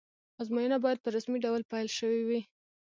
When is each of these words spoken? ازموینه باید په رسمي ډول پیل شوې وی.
ازموینه 0.41 0.77
باید 0.83 0.99
په 1.03 1.09
رسمي 1.15 1.39
ډول 1.45 1.61
پیل 1.71 1.87
شوې 1.97 2.21
وی. 2.27 2.41